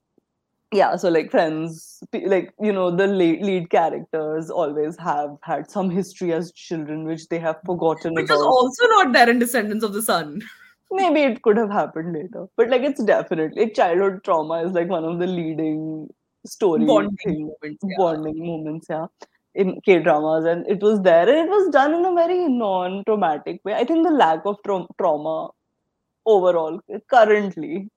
yeah 0.74 0.96
so 0.98 1.10
like 1.10 1.32
friends 1.32 2.04
like 2.26 2.54
you 2.60 2.74
know 2.74 2.92
the 2.94 3.08
lead, 3.08 3.42
lead 3.42 3.70
characters 3.70 4.50
always 4.50 4.98
have 4.98 5.38
had 5.44 5.70
some 5.72 5.90
history 5.90 6.34
as 6.34 6.52
children 6.52 7.06
which 7.06 7.28
they 7.30 7.40
have 7.40 7.56
forgotten 7.66 8.14
which 8.14 8.30
was 8.30 8.42
about 8.42 8.50
also 8.50 8.86
not 8.88 9.14
there 9.14 9.30
in 9.30 9.40
Descendants 9.40 9.86
of 9.86 9.94
the 9.94 10.02
Sun. 10.02 10.42
maybe 10.92 11.22
it 11.22 11.42
could 11.42 11.56
have 11.58 11.70
happened 11.70 12.14
later 12.14 12.48
but 12.58 12.70
like 12.70 12.82
it's 12.82 13.02
definitely 13.04 13.62
like 13.64 13.74
childhood 13.74 14.22
trauma 14.26 14.64
is 14.64 14.72
like 14.74 14.90
one 14.90 15.06
of 15.06 15.20
the 15.20 15.28
leading 15.28 16.08
story 16.46 16.86
Bonding 16.86 17.16
thing, 17.26 17.42
moments. 17.62 17.84
yeah. 17.84 17.96
bonding 17.98 18.46
moments 18.46 18.88
yeah 18.90 19.06
in 19.64 19.74
k 19.88 20.00
dramas 20.08 20.46
and 20.46 20.72
it 20.76 20.82
was 20.88 21.02
there 21.02 21.28
and 21.28 21.38
it 21.46 21.50
was 21.50 21.70
done 21.76 21.94
in 21.98 22.06
a 22.06 22.14
very 22.14 22.48
non 22.48 23.04
traumatic 23.06 23.60
way 23.66 23.74
i 23.74 23.84
think 23.84 24.08
the 24.08 24.18
lack 24.24 24.50
of 24.52 24.58
tra- 24.66 24.96
trauma 25.02 25.36
overall 26.26 26.80
currently 27.16 27.88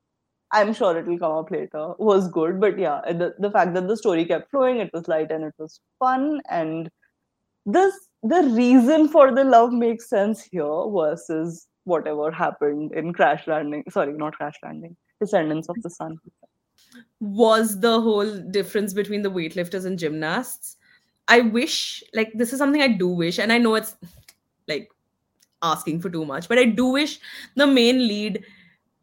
i'm 0.52 0.72
sure 0.80 0.98
it 0.98 1.06
will 1.06 1.18
come 1.24 1.36
up 1.40 1.50
later 1.50 1.84
was 1.98 2.28
good 2.28 2.60
but 2.60 2.78
yeah 2.78 3.00
the, 3.22 3.32
the 3.38 3.50
fact 3.50 3.74
that 3.74 3.88
the 3.88 3.96
story 3.96 4.24
kept 4.24 4.50
flowing 4.50 4.78
it 4.78 4.90
was 4.92 5.08
light 5.08 5.30
and 5.30 5.44
it 5.44 5.54
was 5.58 5.80
fun 5.98 6.40
and 6.48 6.90
this 7.66 7.94
the 8.22 8.42
reason 8.60 9.08
for 9.08 9.32
the 9.34 9.44
love 9.44 9.72
makes 9.72 10.08
sense 10.08 10.42
here 10.42 10.84
versus 10.94 11.66
whatever 11.84 12.30
happened 12.30 12.92
in 12.92 13.12
Crash 13.12 13.46
Landing. 13.46 13.84
Sorry, 13.88 14.12
not 14.12 14.34
Crash 14.34 14.56
Landing. 14.62 14.96
Descendants 15.20 15.68
of 15.68 15.76
the 15.82 15.90
Sun. 15.90 16.18
was 17.20 17.80
the 17.80 18.00
whole 18.00 18.38
difference 18.50 18.94
between 18.94 19.22
the 19.22 19.30
weightlifters 19.30 19.84
and 19.86 19.98
gymnasts. 19.98 20.76
I 21.30 21.40
wish, 21.42 22.04
like, 22.14 22.32
this 22.34 22.52
is 22.52 22.58
something 22.58 22.82
I 22.82 22.88
do 22.88 23.08
wish, 23.08 23.38
and 23.38 23.52
I 23.52 23.58
know 23.58 23.76
it's 23.76 23.96
like 24.68 24.90
asking 25.62 26.00
for 26.00 26.10
too 26.10 26.24
much, 26.26 26.48
but 26.48 26.58
I 26.58 26.64
do 26.66 26.86
wish 26.86 27.20
the 27.56 27.66
main 27.66 28.00
lead 28.08 28.44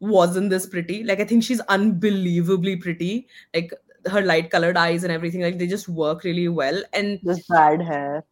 wasn't 0.00 0.50
this 0.50 0.66
pretty. 0.66 1.04
Like, 1.04 1.20
I 1.20 1.24
think 1.24 1.42
she's 1.44 1.60
unbelievably 1.62 2.76
pretty. 2.76 3.28
Like, 3.54 3.72
her 4.10 4.22
light 4.22 4.50
colored 4.50 4.76
eyes 4.76 5.04
and 5.04 5.12
everything, 5.12 5.42
like, 5.42 5.58
they 5.58 5.66
just 5.66 5.88
work 5.88 6.24
really 6.24 6.48
well. 6.48 6.82
And 6.92 7.20
Just 7.24 7.48
bad 7.48 7.82
hair. 7.82 8.24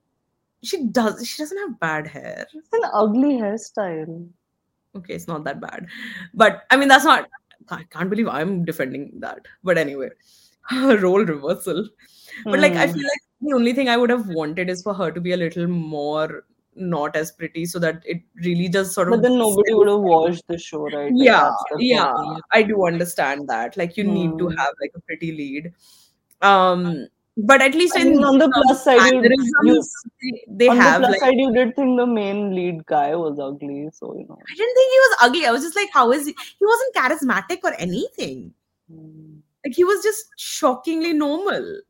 she 0.63 0.85
does, 0.89 1.27
she 1.27 1.43
doesn't 1.43 1.59
have 1.59 1.81
bad 1.81 2.07
hair. 2.07 2.47
It's 2.55 2.69
an 2.73 2.91
ugly 2.93 3.35
hairstyle. 3.39 4.29
Okay, 4.97 5.15
it's 5.15 5.29
not 5.29 5.45
that 5.45 5.61
bad. 5.61 5.87
But 6.35 6.65
I 6.71 6.77
mean, 6.77 6.89
that's 6.89 7.05
not, 7.05 7.29
I 7.71 7.85
can't 7.91 8.11
believe 8.11 8.29
I'm 8.29 8.65
defending 8.65 9.13
that. 9.21 9.41
But 9.63 9.79
anyway, 9.79 10.11
role 11.01 11.25
reversal. 11.25 11.89
But 12.45 12.61
like, 12.61 12.77
I 12.77 12.87
Hmm. 12.87 12.93
feel 12.95 13.03
like 13.05 13.26
the 13.41 13.55
only 13.55 13.73
thing 13.73 13.89
I 13.89 13.97
would 13.97 14.11
have 14.11 14.29
wanted 14.29 14.69
is 14.71 14.83
for 14.83 14.95
her 14.95 15.11
to 15.11 15.21
be 15.21 15.33
a 15.33 15.37
little 15.37 15.67
more 15.67 16.45
not 16.75 17.17
as 17.17 17.33
pretty 17.33 17.65
so 17.65 17.79
that 17.79 18.03
it 18.05 18.21
really 18.45 18.69
just 18.69 18.93
sort 18.93 19.09
of. 19.09 19.13
But 19.15 19.23
then 19.23 19.39
nobody 19.39 19.73
would 19.73 19.89
have 19.89 20.01
watched 20.01 20.47
the 20.47 20.59
show, 20.59 20.83
right? 20.91 21.11
Yeah, 21.15 21.51
the 21.73 21.85
yeah, 21.85 22.05
problem. 22.05 22.43
I 22.53 22.63
do 22.63 22.87
understand 22.87 23.49
that. 23.49 23.77
Like, 23.77 23.97
you 23.97 24.05
need 24.05 24.37
to 24.39 24.49
Hmm. 24.49 24.57
have 24.59 24.75
like 24.81 24.93
a 24.95 25.01
pretty 25.01 25.33
lead. 25.33 25.73
Um, 26.43 27.07
but 27.39 27.61
at 27.63 27.75
least 27.75 27.97
I 27.97 28.03
in 28.03 28.11
mean, 28.11 28.25
on 28.25 28.39
the 28.39 28.51
plus 28.51 28.85
side, 28.85 29.13
you, 29.13 29.23
you 29.65 29.83
they 30.49 30.69
on 30.69 30.77
have 30.77 31.01
the 31.03 31.09
plus 31.09 31.13
like. 31.13 31.21
side, 31.21 31.39
you 31.39 31.53
did 31.53 31.75
think 31.77 31.99
the 31.99 32.07
main 32.07 32.55
lead 32.55 32.85
guy 32.87 33.15
was 33.15 33.39
ugly, 33.39 33.89
so 33.93 34.15
you 34.15 34.27
know. 34.29 34.39
I 34.39 34.55
didn't 34.55 34.75
think 34.75 34.93
he 34.93 34.99
was 34.99 35.17
ugly. 35.23 35.47
I 35.47 35.51
was 35.53 35.63
just 35.63 35.77
like, 35.77 35.91
how 35.93 36.13
is 36.13 36.27
he? 36.27 36.35
He 36.59 36.65
wasn't 36.67 36.95
charismatic 36.95 37.59
or 37.65 37.75
anything. 37.79 38.53
Hmm. 38.91 39.39
Like 39.65 39.75
he 39.75 39.85
was 39.85 40.03
just 40.03 40.25
shockingly 40.37 41.13
normal. 41.13 41.81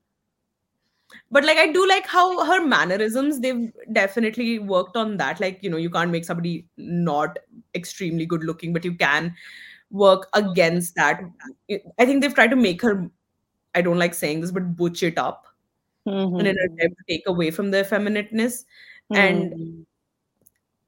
But 1.31 1.45
like 1.45 1.59
I 1.59 1.67
do 1.73 1.87
like 1.89 2.07
how 2.07 2.45
her 2.45 2.65
mannerisms, 2.65 3.41
they've 3.41 3.73
definitely 3.93 4.59
worked 4.61 4.97
on 4.97 5.17
that. 5.17 5.41
Like, 5.41 5.59
you 5.63 5.69
know, 5.71 5.77
you 5.77 5.91
can't 5.91 6.11
make 6.11 6.25
somebody 6.25 6.67
not 6.77 7.39
extremely 7.75 8.27
good 8.27 8.45
looking, 8.45 8.73
but 8.73 8.85
you 8.85 8.95
can 8.95 9.35
work 9.91 10.29
against 10.35 10.95
that. 10.97 11.21
I 11.99 12.07
think 12.07 12.23
they've 12.23 12.35
tried 12.35 12.51
to 12.51 12.57
make 12.57 12.81
her, 12.83 13.11
I 13.75 13.83
don't 13.83 13.99
like 13.99 14.15
saying 14.15 14.41
this, 14.43 14.53
but 14.53 14.77
butch 14.77 15.03
it 15.03 15.19
up 15.19 15.47
and 16.39 16.49
in 16.49 16.57
an 16.59 16.69
Mhm. 16.69 16.79
attempt 16.79 16.99
to 16.99 17.05
take 17.15 17.25
away 17.29 17.51
from 17.51 17.71
their 17.71 17.85
feminiteness. 17.85 18.65
And 19.15 19.55
Hmm. 19.55 19.85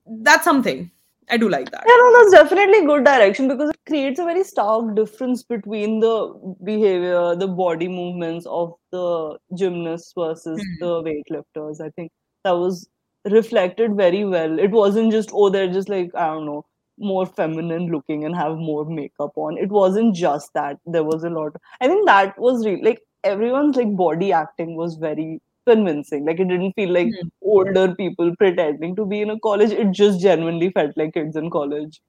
that's 0.07 0.45
something. 0.45 0.91
I 1.31 1.37
do 1.37 1.49
like 1.49 1.71
that. 1.71 1.85
Yeah, 1.87 1.95
no, 1.97 2.13
that's 2.19 2.33
definitely 2.33 2.87
good 2.87 3.05
direction 3.05 3.49
because 3.49 3.71
it 3.71 3.81
creates 3.87 4.19
a 4.21 4.25
very 4.25 4.45
stark 4.45 4.95
difference 4.95 5.43
between 5.43 6.01
the 6.01 6.35
behavior, 6.65 7.35
the 7.37 7.49
body 7.49 7.89
movements 7.89 8.47
of 8.47 8.75
the 8.93 9.39
gymnasts 9.55 10.13
versus 10.17 10.61
Hmm. 10.61 10.85
the 10.85 11.03
weightlifters. 11.03 11.81
I 11.81 11.91
think 11.91 12.11
that 12.45 12.53
was 12.53 12.89
reflected 13.27 13.95
very 13.97 14.25
well. 14.25 14.59
It 14.59 14.71
wasn't 14.71 15.13
just, 15.13 15.31
oh, 15.33 15.51
they're 15.51 15.73
just 15.73 15.89
like, 15.89 16.15
I 16.15 16.29
don't 16.29 16.47
know, 16.47 16.65
more 16.99 17.27
feminine 17.27 17.89
looking 17.93 18.25
and 18.25 18.35
have 18.35 18.57
more 18.57 18.85
makeup 18.85 19.33
on. 19.37 19.59
It 19.59 19.69
wasn't 19.71 20.15
just 20.17 20.53
that. 20.55 20.79
There 20.87 21.05
was 21.05 21.25
a 21.25 21.31
lot. 21.31 21.57
I 21.81 21.89
think 21.89 22.07
that 22.07 22.39
was 22.39 22.65
really 22.67 22.83
like 22.83 23.03
everyone's 23.25 23.77
like 23.77 23.95
body 23.97 24.33
acting 24.33 24.77
was 24.77 24.95
very 24.97 25.41
convincing. 25.71 26.27
Like 26.27 26.41
it 26.45 26.49
didn't 26.55 26.75
feel 26.81 26.93
like 26.99 27.09
Hmm. 27.21 27.29
older 27.55 27.87
people 28.03 28.35
pretending 28.45 28.97
to 29.01 29.07
be 29.15 29.21
in 29.27 29.31
a 29.31 29.39
college. 29.49 29.73
It 29.87 29.93
just 30.03 30.21
genuinely 30.29 30.71
felt 30.81 30.97
like 31.05 31.15
kids 31.15 31.37
in 31.45 31.51
college. 31.59 32.01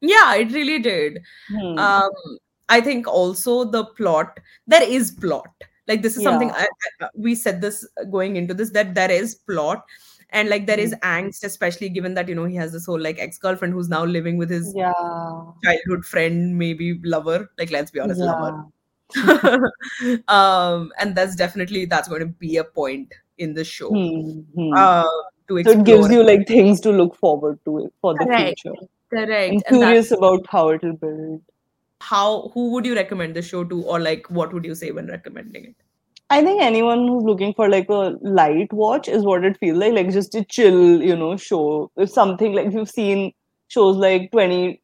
Yeah, 0.00 0.34
it 0.44 0.52
really 0.60 0.78
did. 0.90 1.20
Hmm. 1.50 1.78
um 1.88 2.22
i 2.74 2.80
think 2.86 3.08
also 3.18 3.54
the 3.74 3.80
plot 4.00 4.38
there 4.74 4.84
is 4.96 5.08
plot 5.22 5.64
like 5.90 6.02
this 6.02 6.16
is 6.16 6.22
something 6.28 6.50
I, 6.62 6.66
I- 7.00 7.08
we 7.26 7.34
said 7.40 7.60
this 7.64 7.78
going 8.16 8.36
into 8.40 8.54
this 8.60 8.70
that 8.76 8.94
there 8.98 9.10
is 9.16 9.34
plot 9.50 9.82
and 10.30 10.48
like 10.54 10.66
there 10.70 10.80
Hmm. 10.84 10.94
angst 11.14 11.44
especially 11.50 11.88
given 11.98 12.14
that 12.20 12.28
you 12.28 12.36
know 12.40 12.44
he 12.52 12.56
has 12.62 12.72
this 12.76 12.86
whole 12.92 13.00
like 13.08 13.18
ex-girlfriend 13.26 13.74
who's 13.74 13.88
now 13.96 14.04
living 14.04 14.38
with 14.44 14.50
his 14.58 14.72
Yeah. 14.82 14.92
childhood 15.64 16.04
friend 16.12 16.56
maybe 16.58 17.00
lover 17.04 17.38
like 17.58 17.70
let's 17.78 17.90
be 17.90 18.00
honest 18.06 18.20
lover 18.30 18.52
Yeah. 18.52 18.62
um 20.28 20.92
and 21.00 21.14
that's 21.14 21.36
definitely 21.36 21.84
that's 21.84 22.08
going 22.08 22.20
to 22.20 22.26
be 22.26 22.56
a 22.56 22.64
point 22.64 23.12
in 23.38 23.54
the 23.54 23.64
show 23.64 23.88
Hmm, 23.88 24.40
hmm. 24.54 24.72
uh 24.76 25.04
to 25.48 25.62
so 25.64 25.70
it 25.72 25.84
gives 25.84 26.10
you 26.10 26.22
like 26.22 26.46
things 26.46 26.80
to 26.80 26.90
look 26.90 27.16
forward 27.16 27.58
to 27.64 27.92
for 28.00 28.14
the 28.14 28.24
Correct. 28.26 28.60
future. 28.60 28.76
correct 29.10 29.54
I'm 29.54 29.78
curious 29.78 30.10
about 30.10 30.46
how 30.48 30.70
it'll 30.70 30.94
build. 30.94 31.42
how 32.00 32.50
who 32.54 32.70
would 32.72 32.86
you 32.86 32.94
recommend 32.94 33.34
the 33.34 33.42
show 33.42 33.64
to 33.64 33.82
or 33.84 34.00
like 34.00 34.28
what 34.30 34.52
would 34.52 34.64
you 34.64 34.74
say 34.74 34.90
when 34.92 35.06
recommending 35.08 35.64
it 35.66 35.76
I 36.30 36.42
think 36.42 36.62
anyone 36.62 37.06
who's 37.08 37.24
looking 37.24 37.52
for 37.52 37.68
like 37.68 37.90
a 37.90 38.16
light 38.22 38.72
watch 38.72 39.06
is 39.06 39.22
what 39.22 39.44
it 39.44 39.58
feels 39.58 39.76
like, 39.76 39.92
like 39.92 40.10
just 40.12 40.34
a 40.34 40.42
chill, 40.42 41.02
you 41.02 41.14
know, 41.14 41.36
show. 41.36 41.90
If 41.96 42.08
something 42.08 42.54
like 42.54 42.72
you've 42.72 42.88
seen 42.88 43.32
shows 43.68 43.96
like 43.98 44.30
20, 44.32 44.80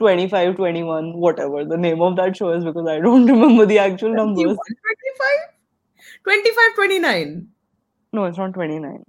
25, 0.00 0.56
21, 0.56 1.12
whatever 1.26 1.64
the 1.64 1.76
name 1.76 2.02
of 2.02 2.16
that 2.16 2.36
show 2.36 2.50
is 2.58 2.64
because 2.64 2.88
I 2.88 2.98
don't 3.00 3.26
remember 3.34 3.66
the 3.66 3.78
actual 3.78 4.14
21, 4.14 4.34
numbers. 4.36 4.56
25 4.56 5.54
25 6.24 6.74
29 6.74 7.48
No, 8.12 8.24
it's 8.24 8.38
not 8.38 8.52
29. 8.54 9.04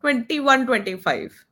21 0.00 0.66
25 0.66 1.44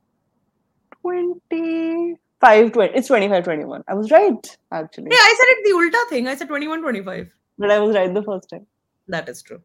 25, 1.01 2.71
20. 2.71 2.97
It's 2.97 3.07
25, 3.07 3.43
21. 3.43 3.83
I 3.87 3.93
was 3.93 4.11
right, 4.11 4.57
actually. 4.71 5.07
yeah 5.11 5.17
i 5.29 5.35
said 5.37 5.51
it 5.53 5.63
the 5.67 5.73
ulta 5.79 6.09
thing 6.09 6.27
i 6.27 6.35
said 6.35 6.47
21 6.47 6.81
25 6.81 7.29
But 7.57 7.71
I 7.71 7.79
was 7.79 7.95
right 7.95 8.13
the 8.13 8.23
first 8.23 8.49
time. 8.49 8.65
that 9.13 9.29
is 9.29 9.41
true 9.41 9.61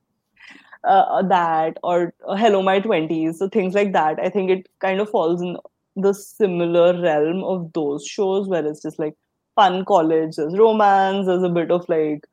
uh, 0.85 1.23
that 1.33 1.79
or 1.83 2.13
uh, 2.27 2.37
hello 2.37 2.61
my 2.69 2.81
20s 2.81 3.35
so 3.41 3.49
things 3.57 3.75
like 3.81 3.93
that 3.97 4.19
i 4.21 4.29
think 4.37 4.51
it 4.55 4.69
kind 4.87 5.01
of 5.05 5.11
falls 5.11 5.43
in 5.49 5.57
the 5.97 6.13
similar 6.15 7.01
realm 7.01 7.43
of 7.45 7.73
those 7.73 8.07
shows 8.07 8.49
where 8.49 8.67
it's 8.67 8.83
just 8.83 8.99
like 8.99 9.15
fun 9.55 9.85
college 9.85 10.37
there's 10.37 10.57
romance 10.59 11.27
there's 11.27 11.43
a 11.43 11.49
bit 11.49 11.71
of 11.71 11.87
like 11.89 12.25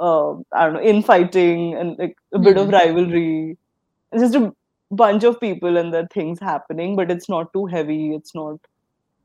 uh, 0.00 0.32
i 0.52 0.64
don't 0.64 0.74
know 0.74 0.82
infighting 0.82 1.74
and 1.74 1.98
like 1.98 2.16
a 2.32 2.38
bit 2.38 2.56
of 2.56 2.68
Hmm. 2.68 2.74
rivalry 2.76 3.56
it's 4.12 4.22
just 4.22 4.34
a 4.36 4.52
bunch 4.90 5.24
of 5.24 5.40
people 5.40 5.76
and 5.76 5.92
there 5.92 6.04
are 6.04 6.08
things 6.14 6.40
happening 6.40 6.96
but 6.96 7.10
it's 7.10 7.28
not 7.28 7.52
too 7.52 7.66
heavy 7.66 8.14
it's 8.14 8.34
not 8.34 8.58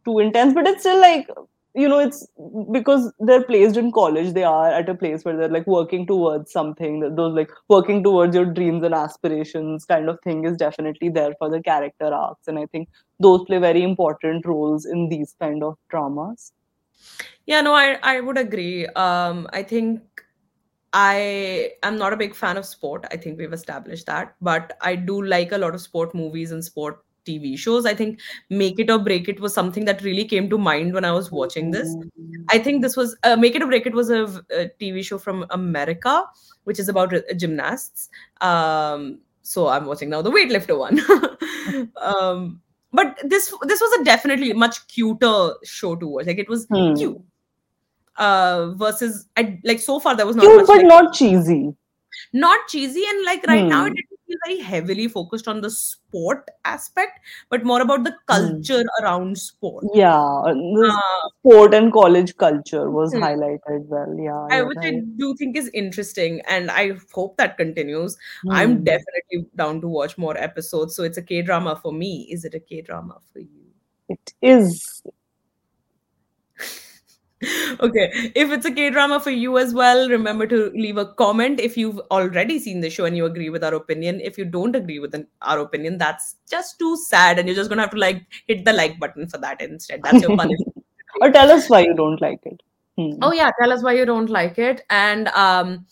too 0.05 0.19
intense 0.19 0.53
but 0.53 0.67
it's 0.67 0.81
still 0.81 0.99
like 1.01 1.27
you 1.75 1.89
know 1.89 1.99
it's 1.99 2.25
because 2.71 3.11
they're 3.19 3.43
placed 3.43 3.75
in 3.75 3.91
college 3.91 4.33
they 4.33 4.43
are 4.43 4.71
at 4.71 4.87
a 4.89 4.95
place 4.95 5.25
where 5.25 5.35
they're 5.35 5.55
like 5.55 5.67
working 5.67 6.07
towards 6.07 6.51
something 6.51 6.99
those 7.15 7.33
like 7.35 7.51
working 7.69 8.01
towards 8.01 8.33
your 8.35 8.45
dreams 8.45 8.83
and 8.83 8.93
aspirations 8.95 9.85
kind 9.85 10.09
of 10.09 10.19
thing 10.23 10.45
is 10.45 10.55
definitely 10.57 11.09
there 11.09 11.33
for 11.37 11.49
the 11.49 11.61
character 11.61 12.05
arcs 12.05 12.47
and 12.47 12.57
i 12.57 12.65
think 12.67 12.87
those 13.19 13.43
play 13.45 13.57
very 13.57 13.83
important 13.83 14.45
roles 14.45 14.85
in 14.85 15.09
these 15.09 15.35
kind 15.39 15.63
of 15.63 15.77
dramas. 15.89 16.51
Yeah 17.45 17.61
no 17.61 17.73
i 17.73 17.97
i 18.03 18.19
would 18.19 18.37
agree. 18.37 18.85
Um 18.87 19.47
i 19.51 19.61
think 19.63 20.01
i 20.93 21.71
am 21.83 21.97
not 21.97 22.13
a 22.13 22.17
big 22.17 22.33
fan 22.33 22.57
of 22.57 22.65
sport. 22.65 23.05
I 23.11 23.17
think 23.17 23.37
we've 23.37 23.53
established 23.53 24.05
that 24.05 24.35
but 24.41 24.77
i 24.81 24.95
do 24.95 25.21
like 25.21 25.51
a 25.51 25.57
lot 25.57 25.75
of 25.75 25.81
sport 25.81 26.15
movies 26.15 26.51
and 26.51 26.63
sport 26.63 27.04
tv 27.25 27.57
shows 27.57 27.85
i 27.85 27.93
think 27.93 28.19
make 28.49 28.79
it 28.79 28.89
or 28.89 28.99
break 28.99 29.27
it 29.29 29.39
was 29.39 29.53
something 29.53 29.85
that 29.85 30.01
really 30.03 30.25
came 30.25 30.49
to 30.49 30.57
mind 30.57 30.93
when 30.93 31.05
i 31.05 31.11
was 31.11 31.31
watching 31.31 31.71
this 31.71 31.95
I 32.49 32.59
think 32.59 32.83
this 32.83 32.95
was 32.95 33.15
uh, 33.23 33.35
Make 33.35 33.55
It 33.55 33.63
or 33.63 33.67
Break 33.67 33.87
It 33.87 33.93
was 33.95 34.09
a, 34.11 34.23
a 34.51 34.69
TV 34.79 35.03
show 35.03 35.17
from 35.17 35.45
America, 35.49 36.25
which 36.65 36.79
is 36.79 36.89
about 36.89 37.11
uh, 37.11 37.21
gymnasts. 37.35 38.09
Um, 38.39 39.19
so 39.41 39.67
I'm 39.67 39.85
watching 39.85 40.09
now 40.11 40.21
the 40.21 40.29
weightlifter 40.29 40.77
one. 40.77 40.99
um, 41.97 42.61
but 42.93 43.19
this 43.23 43.51
this 43.63 43.81
was 43.81 43.99
a 43.99 44.03
definitely 44.03 44.53
much 44.53 44.87
cuter 44.87 45.55
show 45.63 45.95
to 45.95 46.07
watch. 46.07 46.27
Like 46.27 46.37
it 46.37 46.47
was 46.47 46.67
Hmm. 46.71 46.93
cute. 46.93 47.19
Uh, 48.17 48.71
versus 48.75 49.27
I 49.35 49.59
like 49.65 49.79
so 49.79 49.99
far 49.99 50.15
there 50.15 50.25
was 50.25 50.37
not 50.37 50.43
cute 50.43 50.55
much 50.55 50.67
but 50.67 50.77
like, 50.77 50.85
not 50.85 51.13
cheesy 51.13 51.75
not 52.33 52.59
cheesy 52.69 53.03
and 53.09 53.25
like 53.25 53.45
right 53.47 53.65
now 53.65 53.85
it 53.85 53.89
Hmm. 53.89 53.95
didn't 53.95 54.14
very 54.45 54.59
heavily 54.61 55.07
focused 55.07 55.47
on 55.47 55.61
the 55.61 55.69
sport 55.69 56.49
aspect, 56.65 57.19
but 57.49 57.63
more 57.63 57.81
about 57.81 58.03
the 58.03 58.15
Hmm. 58.29 58.65
culture 58.65 58.83
around 59.01 59.37
sport. 59.37 59.87
yeah 59.93 60.41
Uh, 60.87 61.29
sport 61.39 61.73
and 61.73 61.91
college 61.93 62.35
culture 62.37 62.89
was 62.91 63.13
Hmm. 63.13 63.25
highlighted 63.25 63.85
well 63.87 64.15
yeah 64.27 64.45
I, 64.51 64.61
which 64.63 64.77
I 64.83 64.91
do 65.17 65.35
think 65.37 65.55
is 65.57 65.69
interesting, 65.73 66.41
and 66.47 66.69
I 66.69 66.93
hope 67.13 67.37
that 67.37 67.57
continues. 67.57 68.15
I'm 68.49 68.83
Hmm. 68.83 68.83
definitely 68.83 69.49
down 69.55 69.81
to 69.81 69.87
watch 69.87 70.17
more 70.17 70.37
episodes. 70.37 70.95
So 70.95 71.03
it's 71.03 71.17
a 71.17 71.23
K 71.23 71.41
drama 71.41 71.75
for 71.81 71.91
me. 71.91 72.27
Is 72.31 72.45
it 72.45 72.53
a 72.53 72.59
K 72.59 72.81
drama 72.81 73.19
for 73.33 73.39
you? 73.39 73.71
it 74.09 74.33
is 74.41 75.01
okay 77.43 78.31
if 78.33 78.49
it's 78.49 78.65
a 78.65 78.71
k 78.71 78.89
drama 78.89 79.19
for 79.19 79.29
you 79.29 79.57
as 79.57 79.73
well 79.73 80.09
remember 80.09 80.47
to 80.47 80.71
leave 80.73 80.95
a 80.95 81.05
comment 81.15 81.59
if 81.59 81.75
you've 81.75 81.99
already 82.09 82.57
seen 82.57 82.79
the 82.79 82.89
show 82.89 83.03
and 83.03 83.17
you 83.17 83.25
agree 83.25 83.49
with 83.49 83.61
our 83.61 83.75
opinion. 83.75 84.21
If 84.21 84.37
you 84.37 84.45
don't 84.45 84.73
agree 84.73 84.99
with 84.99 85.13
an, 85.13 85.27
our 85.41 85.59
opinion 85.59 85.97
that's 85.97 86.37
just 86.49 86.79
too 86.79 86.95
sad 86.95 87.37
and 87.37 87.47
you're 87.47 87.55
just 87.55 87.69
gonna 87.69 87.81
have 87.81 87.91
to 87.91 87.97
like 87.97 88.25
hit 88.47 88.63
the 88.63 88.71
like 88.71 88.99
button 88.99 89.27
for 89.27 89.37
that 89.39 89.61
instead. 89.61 90.01
That's 90.03 90.21
your 90.21 90.37
punishment. 90.37 90.73
Or 91.21 91.31
tell 91.31 91.49
us 91.49 91.69
why 91.69 91.79
you 91.79 91.93
don't 91.93 92.21
like 92.21 92.41
it. 92.45 92.61
Hmm. 92.97 93.19
oh 93.21 93.33
yeah 93.33 93.51
tell 93.61 93.73
us 93.73 93.83
why 93.83 93.93
you 93.93 94.05
don't 94.05 94.29
like 94.29 94.57
it. 94.57 94.85
And 94.89 95.27
um 95.29 95.85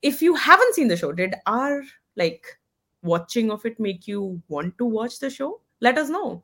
if 0.00 0.22
you 0.22 0.34
haven't 0.34 0.74
seen 0.74 0.88
the 0.88 0.96
show 0.96 1.12
did 1.12 1.34
our 1.46 1.82
like 2.16 2.46
watching 3.02 3.50
of 3.50 3.66
it 3.66 3.78
make 3.78 4.06
you 4.08 4.40
want 4.48 4.78
to 4.78 4.86
watch 4.86 5.18
the 5.18 5.28
show? 5.28 5.60
Let 5.82 5.98
us 5.98 6.08
know. 6.08 6.42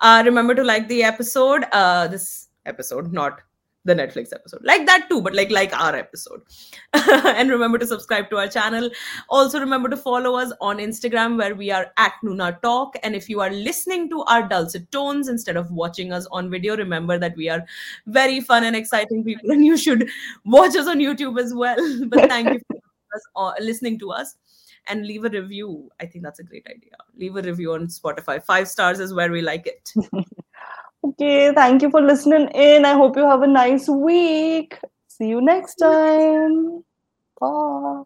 Uh 0.00 0.22
remember 0.26 0.54
to 0.54 0.62
like 0.62 0.86
the 0.88 1.02
episode 1.02 1.64
uh 1.72 2.08
this 2.08 2.48
episode 2.66 3.12
not 3.12 3.40
the 3.86 3.94
Netflix 3.94 4.32
episode. 4.32 4.62
Like 4.64 4.84
that 4.86 5.08
too, 5.08 5.22
but 5.22 5.34
like 5.34 5.50
like 5.50 5.74
our 5.78 5.94
episode. 5.94 6.42
and 6.92 7.50
remember 7.50 7.78
to 7.78 7.86
subscribe 7.86 8.28
to 8.30 8.38
our 8.38 8.48
channel. 8.48 8.90
Also 9.28 9.60
remember 9.60 9.88
to 9.88 9.96
follow 9.96 10.34
us 10.34 10.52
on 10.60 10.78
Instagram 10.78 11.38
where 11.38 11.54
we 11.54 11.70
are 11.70 11.86
at 11.96 12.14
Noona 12.22 12.60
Talk. 12.62 12.96
And 13.02 13.14
if 13.14 13.28
you 13.28 13.40
are 13.40 13.50
listening 13.50 14.10
to 14.10 14.22
our 14.24 14.46
dulcet 14.48 14.90
tones 14.90 15.28
instead 15.28 15.56
of 15.56 15.70
watching 15.70 16.12
us 16.12 16.26
on 16.26 16.50
video, 16.50 16.76
remember 16.76 17.18
that 17.18 17.36
we 17.36 17.48
are 17.48 17.64
very 18.06 18.40
fun 18.40 18.64
and 18.64 18.76
exciting 18.76 19.24
people, 19.24 19.50
and 19.50 19.64
you 19.64 19.76
should 19.76 20.08
watch 20.44 20.76
us 20.76 20.86
on 20.86 20.98
YouTube 20.98 21.40
as 21.40 21.54
well. 21.54 21.76
but 22.08 22.28
thank 22.28 22.52
you 22.52 22.60
for 22.68 22.80
uh, 23.36 23.52
listening 23.60 23.98
to 24.00 24.10
us 24.10 24.36
and 24.88 25.06
leave 25.06 25.24
a 25.24 25.28
review. 25.30 25.90
I 26.00 26.06
think 26.06 26.24
that's 26.24 26.38
a 26.38 26.44
great 26.44 26.66
idea. 26.66 26.96
Leave 27.16 27.36
a 27.36 27.42
review 27.42 27.72
on 27.72 27.86
Spotify. 27.88 28.42
Five 28.42 28.68
stars 28.68 29.00
is 29.00 29.12
where 29.12 29.30
we 29.30 29.42
like 29.42 29.66
it. 29.66 29.92
Okay, 31.06 31.52
thank 31.54 31.82
you 31.82 31.90
for 31.90 32.00
listening 32.02 32.48
in. 32.48 32.84
I 32.84 32.94
hope 32.94 33.16
you 33.16 33.24
have 33.28 33.42
a 33.42 33.46
nice 33.46 33.88
week. 33.88 34.78
See 35.08 35.28
you 35.28 35.40
next 35.40 35.76
time. 35.76 36.84
Bye. 37.40 38.02